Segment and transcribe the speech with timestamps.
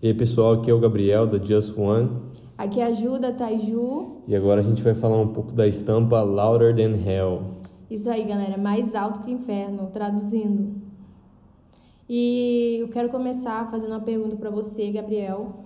[0.00, 2.08] E aí pessoal, aqui é o Gabriel da Just One.
[2.56, 4.22] Aqui é a Ju da Taiju.
[4.28, 7.42] E agora a gente vai falar um pouco da estampa Louder Than Hell.
[7.90, 10.72] Isso aí, galera, mais alto que o inferno, traduzindo.
[12.08, 15.64] E eu quero começar fazendo uma pergunta para você, Gabriel.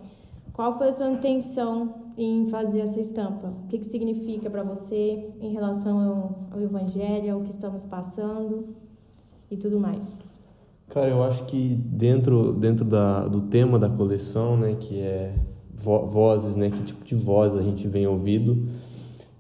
[0.55, 3.49] Qual foi a sua intenção em fazer essa estampa?
[3.65, 8.69] O que, que significa para você em relação ao, ao Evangelho, ao que estamos passando
[9.51, 10.32] e tudo mais?
[10.93, 15.33] Cara, eu acho que dentro, dentro da, do tema da coleção, né, que é
[15.75, 18.69] vo vozes, né, que tipo de voz a gente vem ouvindo,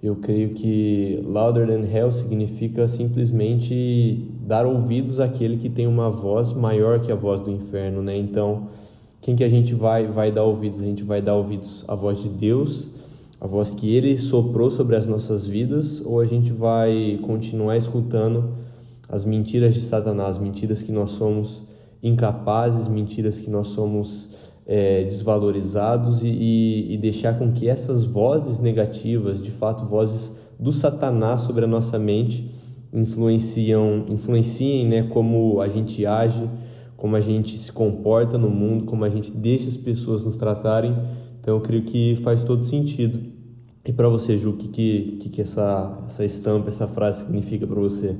[0.02, 6.54] eu creio que louder than hell significa simplesmente dar ouvidos àquele que tem uma voz
[6.54, 8.16] maior que a voz do inferno, né?
[8.16, 8.68] Então,
[9.20, 10.80] quem que a gente vai vai dar ouvidos?
[10.80, 12.88] A gente vai dar ouvidos à voz de Deus,
[13.38, 18.61] a voz que ele soprou sobre as nossas vidas, ou a gente vai continuar escutando
[19.12, 21.62] as mentiras de Satanás, mentiras que nós somos
[22.02, 24.30] incapazes, mentiras que nós somos
[24.66, 30.72] é, desvalorizados e, e, e deixar com que essas vozes negativas, de fato vozes do
[30.72, 32.50] Satanás sobre a nossa mente,
[32.90, 36.48] influenciam, influenciem né, como a gente age,
[36.96, 40.96] como a gente se comporta no mundo, como a gente deixa as pessoas nos tratarem.
[41.38, 43.20] Então eu creio que faz todo sentido.
[43.84, 47.80] E para você, Ju, o que, que, que essa, essa estampa, essa frase significa para
[47.80, 48.16] você?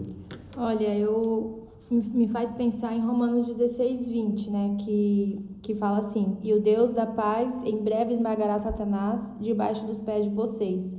[0.56, 4.76] Olha, eu me faz pensar em Romanos 16, 20, né?
[4.80, 10.00] Que, que fala assim: E o Deus da paz em breve esmagará Satanás debaixo dos
[10.00, 10.94] pés de vocês.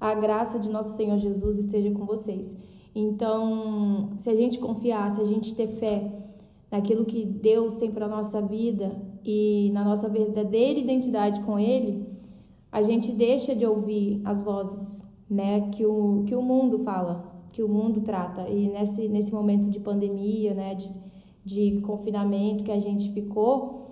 [0.00, 2.56] A graça de nosso Senhor Jesus esteja com vocês.
[2.94, 6.12] Então, se a gente confiar, se a gente ter fé
[6.70, 12.06] naquilo que Deus tem para nossa vida e na nossa verdadeira identidade com Ele,
[12.70, 17.62] a gente deixa de ouvir as vozes, né, que o que o mundo fala, que
[17.62, 18.48] o mundo trata.
[18.48, 20.90] E nesse nesse momento de pandemia, né, de,
[21.44, 23.82] de confinamento que a gente ficou,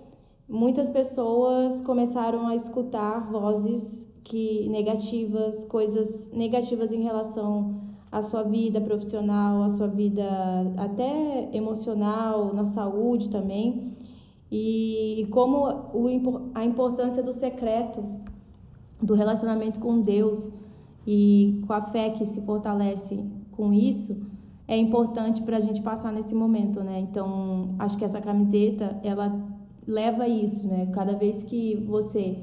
[0.49, 8.81] muitas pessoas começaram a escutar vozes que negativas, coisas negativas em relação à sua vida
[8.81, 10.27] profissional, à sua vida
[10.77, 13.97] até emocional, na saúde também.
[14.51, 18.05] E, e como o, a importância do secreto,
[19.01, 20.51] do relacionamento com Deus
[21.07, 24.17] e com a fé que se fortalece com isso,
[24.67, 27.01] é importante para a gente passar nesse momento, né?
[27.01, 29.29] Então, acho que essa camiseta, ela
[29.87, 30.89] leva isso, né?
[30.93, 32.39] Cada vez que você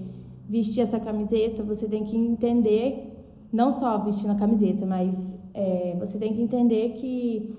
[0.50, 3.14] vestir essa camiseta, você tem que entender,
[3.52, 7.56] não só vestindo a camiseta, mas é, você tem que entender que,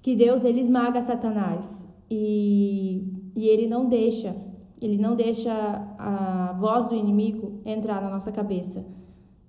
[0.00, 1.68] que Deus ele esmaga Satanás
[2.10, 3.02] e,
[3.36, 4.34] e ele não deixa,
[4.80, 5.52] ele não deixa
[5.98, 8.84] a voz do inimigo entrar na nossa cabeça.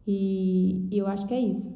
[0.08, 1.72] E, e eu acho que é isso.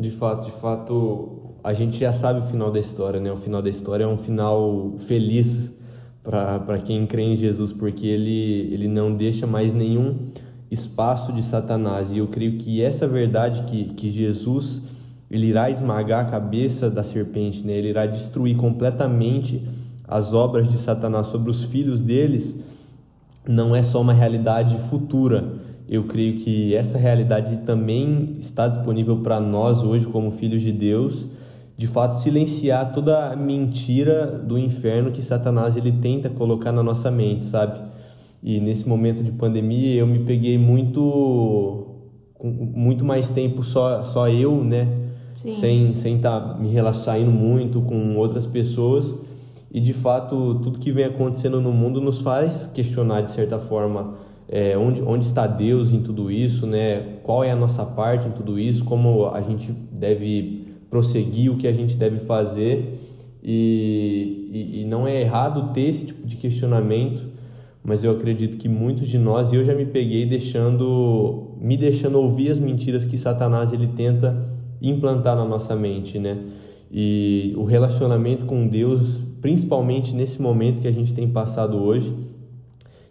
[0.00, 3.30] De fato, de fato, a gente já sabe o final da história, né?
[3.30, 5.70] O final da história é um final feliz
[6.22, 10.30] para quem crê em Jesus, porque ele, ele não deixa mais nenhum
[10.70, 12.10] espaço de Satanás.
[12.12, 14.82] E eu creio que essa verdade que, que Jesus
[15.30, 17.74] ele irá esmagar a cabeça da serpente, né?
[17.74, 19.62] ele irá destruir completamente
[20.08, 22.58] as obras de Satanás sobre os filhos deles,
[23.46, 25.59] não é só uma realidade futura.
[25.90, 31.26] Eu creio que essa realidade também está disponível para nós hoje, como filhos de Deus,
[31.76, 37.10] de fato silenciar toda a mentira do inferno que Satanás ele tenta colocar na nossa
[37.10, 37.80] mente, sabe?
[38.40, 41.86] E nesse momento de pandemia eu me peguei muito
[42.40, 44.86] muito mais tempo só só eu, né?
[45.38, 45.54] Sim.
[45.56, 49.12] sem sem estar tá me relacionando muito com outras pessoas
[49.72, 54.29] e de fato tudo que vem acontecendo no mundo nos faz questionar de certa forma
[54.52, 57.18] é, onde, onde está Deus em tudo isso, né?
[57.22, 58.84] Qual é a nossa parte em tudo isso?
[58.84, 61.52] Como a gente deve prosseguir?
[61.52, 62.98] O que a gente deve fazer?
[63.40, 67.22] E, e, e não é errado ter esse tipo de questionamento,
[67.82, 72.18] mas eu acredito que muitos de nós, e eu já me peguei deixando, me deixando
[72.18, 74.50] ouvir as mentiras que Satanás ele tenta
[74.82, 76.36] implantar na nossa mente, né?
[76.90, 82.12] E o relacionamento com Deus, principalmente nesse momento que a gente tem passado hoje,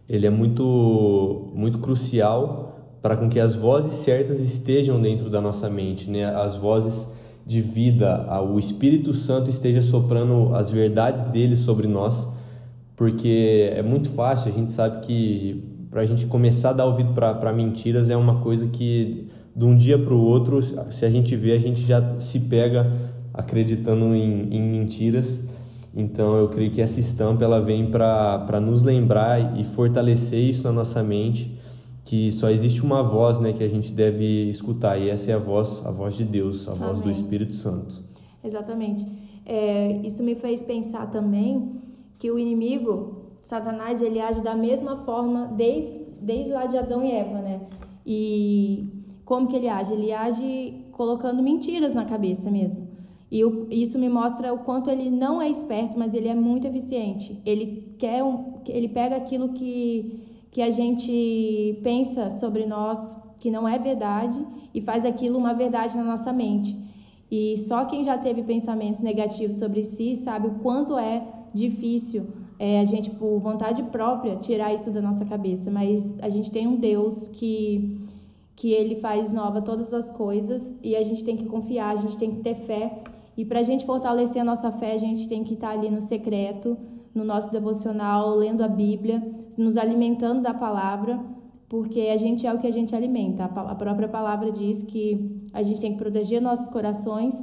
[0.10, 5.70] ele é muito muito crucial para com que as vozes certas estejam dentro da nossa
[5.70, 6.26] mente, né?
[6.26, 7.08] As vozes
[7.46, 12.28] de vida, o Espírito Santo esteja soprando as verdades dele sobre nós,
[12.96, 17.14] porque é muito fácil, a gente sabe que para a gente começar a dar ouvido
[17.14, 21.36] para mentiras é uma coisa que de um dia para o outro, se a gente
[21.36, 22.92] vê, a gente já se pega
[23.34, 25.44] acreditando em, em mentiras.
[25.94, 30.72] Então eu creio que essa estampa ela vem para nos lembrar e fortalecer isso na
[30.72, 31.58] nossa mente,
[32.06, 35.38] que só existe uma voz né, que a gente deve escutar, e essa é a
[35.38, 36.84] voz, a voz de Deus, a Amém.
[36.88, 38.04] voz do Espírito Santo.
[38.44, 39.06] Exatamente.
[39.46, 41.82] É, isso me fez pensar também
[42.18, 47.12] que o inimigo Satanás ele age da mesma forma desde, desde lá de Adão e
[47.12, 47.62] Eva, né?
[48.06, 48.90] E
[49.26, 49.94] como que ele age?
[49.94, 52.89] Ele age colocando mentiras na cabeça mesmo.
[53.32, 56.66] E o, isso me mostra o quanto ele não é esperto, mas ele é muito
[56.68, 57.40] eficiente.
[57.46, 60.20] Ele quer um, ele pega aquilo que,
[60.52, 62.98] que a gente pensa sobre nós
[63.40, 64.44] que não é verdade
[64.74, 66.76] e faz aquilo uma verdade na nossa mente.
[67.32, 71.24] E só quem já teve pensamentos negativos sobre si sabe o quanto é
[71.54, 72.26] difícil
[72.58, 75.72] é, a gente, por vontade própria, tirar isso da nossa cabeça.
[75.72, 78.06] Mas a gente tem um Deus que,
[78.56, 82.18] que ele faz nova todas as coisas e a gente tem que confiar, a gente
[82.18, 83.02] tem que ter fé.
[83.40, 86.02] E para a gente fortalecer a nossa fé, a gente tem que estar ali no
[86.02, 86.78] secreto,
[87.16, 89.24] no nosso devocional, lendo a Bíblia,
[89.56, 91.18] nos alimentando da palavra,
[91.70, 93.46] porque a gente é o que a gente alimenta.
[93.46, 97.42] A própria palavra diz que a gente tem que proteger nossos corações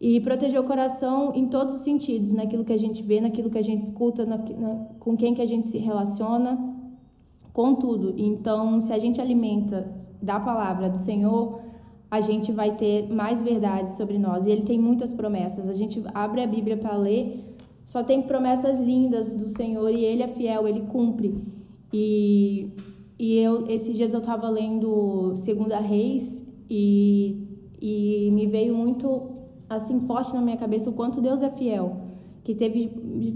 [0.00, 3.58] e proteger o coração em todos os sentidos, naquilo que a gente vê, naquilo que
[3.58, 6.58] a gente escuta, na, na, com quem que a gente se relaciona,
[7.52, 8.14] com tudo.
[8.16, 9.86] Então, se a gente alimenta
[10.22, 11.60] da palavra do Senhor,
[12.10, 14.46] a gente vai ter mais verdades sobre nós.
[14.46, 15.68] E ele tem muitas promessas.
[15.68, 17.44] A gente abre a Bíblia para ler,
[17.86, 21.34] só tem promessas lindas do Senhor e ele é fiel, ele cumpre.
[21.92, 22.68] E,
[23.18, 27.36] e eu, esses dias eu estava lendo Segunda Reis e,
[27.80, 29.30] e me veio muito
[29.68, 31.96] assim forte na minha cabeça o quanto Deus é fiel,
[32.42, 32.90] que teve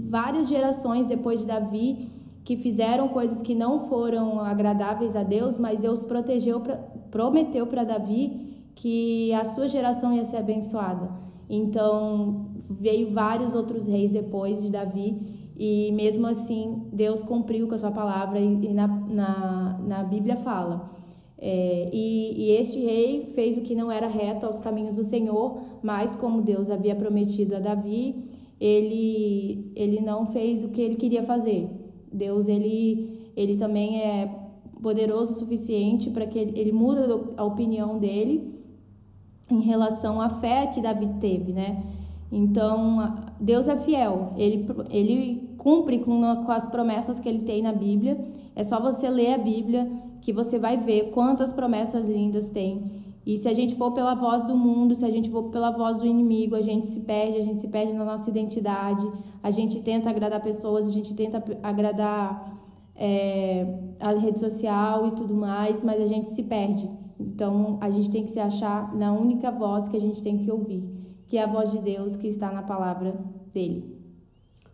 [0.09, 2.09] várias gerações depois de Davi
[2.43, 6.61] que fizeram coisas que não foram agradáveis a Deus, mas Deus protegeu,
[7.09, 8.44] prometeu para Davi
[8.75, 11.09] que a sua geração ia ser abençoada.
[11.49, 15.17] Então veio vários outros reis depois de Davi
[15.57, 20.95] e mesmo assim Deus cumpriu com a sua palavra e, na, na, na Bíblia fala
[21.37, 25.59] é, e, e, este rei fez o que não era reto aos caminhos do Senhor,
[25.83, 28.15] mas como Deus havia prometido a Davi,
[28.59, 31.69] ele, ele não fez o que ele queria fazer.
[32.11, 34.33] Deus ele, ele também é
[34.81, 38.55] poderoso o suficiente para que ele, ele muda a opinião dele
[39.49, 41.83] em relação à fé que Davi teve, né?
[42.31, 47.71] Então, Deus é fiel, ele, ele cumpre com, com as promessas que ele tem na
[47.71, 48.17] Bíblia.
[48.55, 49.89] É só você ler a Bíblia
[50.21, 52.91] que você vai ver quantas promessas lindas tem.
[53.25, 55.97] E se a gente for pela voz do mundo, se a gente for pela voz
[55.97, 59.07] do inimigo, a gente se perde, a gente se perde na nossa identidade,
[59.41, 62.55] a gente tenta agradar pessoas, a gente tenta agradar
[62.95, 63.65] é,
[63.99, 66.87] a rede social e tudo mais, mas a gente se perde.
[67.19, 70.51] Então a gente tem que se achar na única voz que a gente tem que
[70.51, 70.83] ouvir,
[71.27, 73.15] que é a voz de Deus que está na palavra
[73.53, 73.95] dele.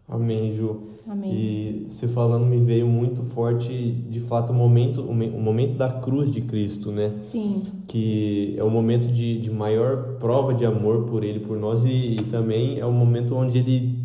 [0.07, 0.91] Amém, Ju.
[1.07, 1.33] Amém.
[1.33, 6.29] E você falando me veio muito forte, de fato, o momento, o momento da cruz
[6.29, 7.13] de Cristo, né?
[7.31, 7.63] Sim.
[7.88, 12.17] Que é o momento de, de maior prova de amor por Ele, por nós, e,
[12.17, 13.99] e também é o momento onde Ele,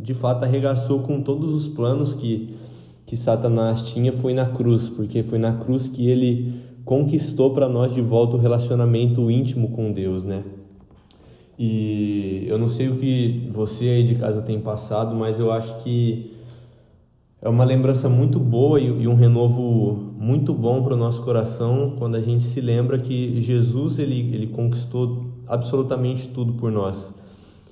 [0.00, 2.56] de fato, arregaçou com todos os planos que,
[3.06, 6.54] que Satanás tinha, foi na cruz, porque foi na cruz que Ele
[6.84, 10.42] conquistou para nós de volta o relacionamento íntimo com Deus, né?
[11.58, 15.82] E eu não sei o que você aí de casa tem passado, mas eu acho
[15.82, 16.32] que
[17.40, 22.16] é uma lembrança muito boa e um renovo muito bom para o nosso coração quando
[22.16, 27.12] a gente se lembra que Jesus ele, ele conquistou absolutamente tudo por nós.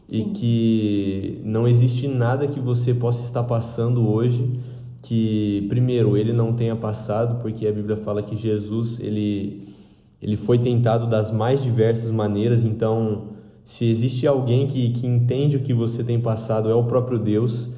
[0.09, 0.19] Sim.
[0.19, 4.47] E que não existe nada que você possa estar passando hoje
[5.02, 9.68] que, primeiro, ele não tenha passado, porque a Bíblia fala que Jesus ele,
[10.23, 13.32] ele foi tentado das mais diversas maneiras, então
[13.64, 17.68] se existe alguém que, que entende o que você tem passado, é o próprio Deus.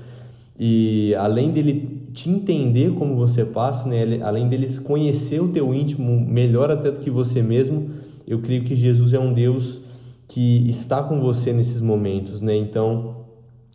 [0.58, 4.22] E além dele te entender como você passa, né?
[4.22, 7.90] além deles conhecer o teu íntimo melhor até do que você mesmo,
[8.26, 9.80] eu creio que Jesus é um Deus
[10.28, 12.56] que está com você nesses momentos, né?
[12.56, 13.13] Então,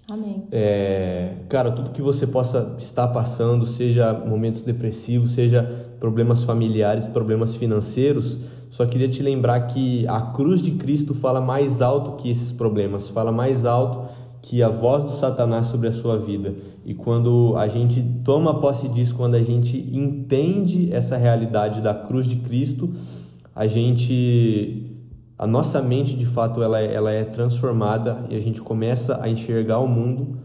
[0.10, 0.44] Amém.
[0.52, 5.64] É, cara, tudo que você possa estar passando, seja momentos depressivos, seja
[6.00, 8.40] problemas familiares, problemas financeiros,
[8.70, 13.10] só queria te lembrar que a cruz de Cristo fala mais alto que esses problemas,
[13.10, 14.08] fala mais alto
[14.42, 16.56] que a voz do Satanás sobre a sua vida.
[16.86, 22.26] E quando a gente toma posse disso, quando a gente entende essa realidade da cruz
[22.26, 22.90] de Cristo,
[23.56, 24.89] a gente
[25.40, 29.30] a nossa mente de fato ela, é, ela é transformada e a gente começa a
[29.30, 30.38] enxergar o mundo,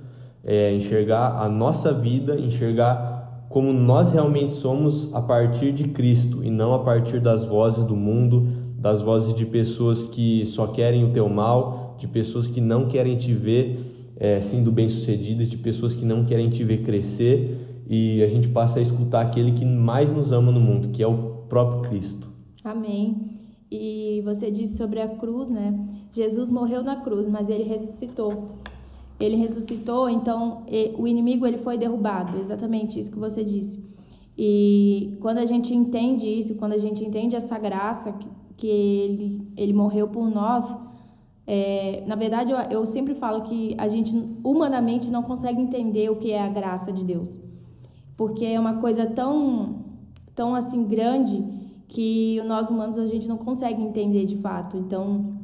[0.45, 6.51] é, enxergar a nossa vida, enxergar como nós realmente somos a partir de Cristo e
[6.51, 8.47] não a partir das vozes do mundo,
[8.79, 13.17] das vozes de pessoas que só querem o teu mal, de pessoas que não querem
[13.17, 18.29] te ver é, sendo bem-sucedidas, de pessoas que não querem te ver crescer e a
[18.29, 21.91] gente passa a escutar aquele que mais nos ama no mundo, que é o próprio
[21.91, 22.29] Cristo.
[22.63, 23.34] Amém.
[23.77, 25.77] E você disse sobre a cruz, né?
[26.13, 28.51] Jesus morreu na cruz, mas ele ressuscitou.
[29.19, 30.63] ele ressuscitou, então
[30.97, 33.83] o inimigo ele foi derrubado, exatamente isso que você disse.
[34.39, 39.49] E quando a gente entende isso, quando a gente entende essa graça que, que ele,
[39.57, 40.65] ele morreu por nós,
[41.47, 44.13] é, na verdade eu, eu sempre falo que a gente
[44.43, 47.41] humanamente não consegue entender o que é a graça de Deus,
[48.17, 49.85] porque é uma coisa tão,
[50.35, 51.54] tão assim grande
[51.95, 54.77] que nós humanos a gente não consegue entender de fato.
[54.77, 55.35] Então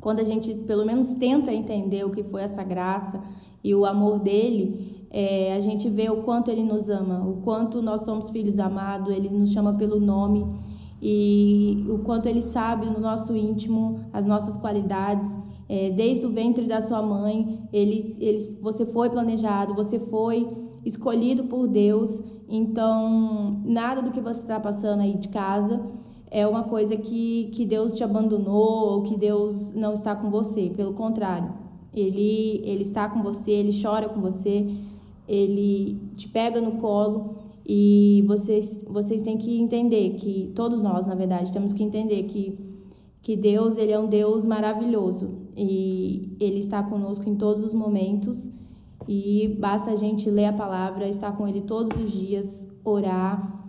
[0.00, 3.20] quando a gente pelo menos tenta entender o que foi essa graça
[3.62, 7.82] e o amor dele, é, a gente vê o quanto ele nos ama, o quanto
[7.82, 10.46] nós somos filhos amados, ele nos chama pelo nome
[11.02, 15.30] e o quanto ele sabe no nosso íntimo as nossas qualidades.
[15.68, 20.48] É, desde o ventre da sua mãe, ele, ele, você foi planejado, você foi
[20.84, 22.22] escolhido por Deus.
[22.48, 25.80] Então, nada do que você está passando aí de casa
[26.30, 30.70] é uma coisa que, que Deus te abandonou ou que Deus não está com você.
[30.74, 31.52] Pelo contrário,
[31.94, 34.66] ele, ele está com você, ele chora com você,
[35.26, 37.36] ele te pega no colo
[37.66, 42.58] e vocês, vocês têm que entender que, todos nós, na verdade, temos que entender que,
[43.20, 48.48] que Deus ele é um Deus maravilhoso e ele está conosco em todos os momentos
[49.08, 53.64] e basta a gente ler a palavra, estar com ele todos os dias, orar,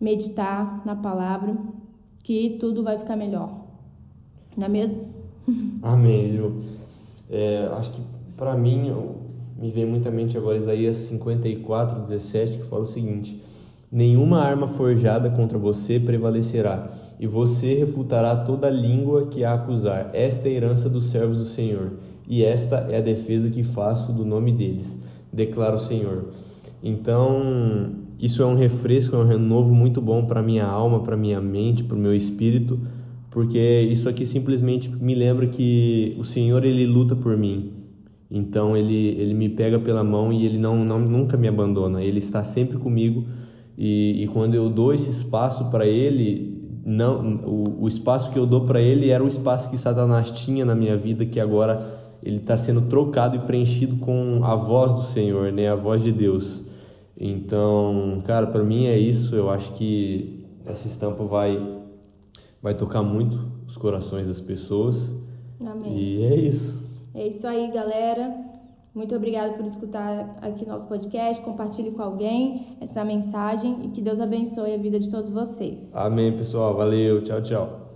[0.00, 1.54] meditar na palavra
[2.24, 3.66] que tudo vai ficar melhor.
[4.56, 5.08] Não é mesmo?
[5.82, 6.62] Amém, Ju.
[7.30, 8.00] É, acho que
[8.34, 8.90] para mim
[9.58, 13.42] me vem muita mente agora Isaías 54, 17, que fala o seguinte:
[13.90, 20.10] Nenhuma arma forjada contra você prevalecerá, e você refutará toda língua que a acusar.
[20.14, 21.92] Esta é a herança dos servos do Senhor,
[22.28, 26.26] e esta é a defesa que faço do nome deles, declara o Senhor.
[26.82, 31.40] Então, isso é um refresco, é um renovo muito bom para minha alma, para minha
[31.40, 32.78] mente, para o meu espírito,
[33.30, 37.72] porque isso aqui simplesmente me lembra que o Senhor ele luta por mim.
[38.30, 42.02] Então ele ele me pega pela mão e ele não, não nunca me abandona.
[42.02, 43.24] Ele está sempre comigo
[43.76, 48.44] e, e quando eu dou esse espaço para ele, não o, o espaço que eu
[48.44, 52.36] dou para ele era o espaço que Satanás tinha na minha vida que agora ele
[52.36, 55.68] está sendo trocado e preenchido com a voz do Senhor, né?
[55.68, 56.62] A voz de Deus.
[57.16, 59.34] Então, cara, para mim é isso.
[59.34, 61.78] Eu acho que essa estampa vai
[62.62, 65.14] vai tocar muito os corações das pessoas.
[65.60, 65.96] Amém.
[65.96, 66.86] E é isso.
[67.14, 68.48] É isso aí, galera.
[68.94, 71.42] Muito obrigada por escutar aqui nosso podcast.
[71.42, 75.94] Compartilhe com alguém essa mensagem e que Deus abençoe a vida de todos vocês.
[75.94, 76.74] Amém, pessoal.
[76.74, 77.22] Valeu.
[77.22, 77.87] Tchau, tchau.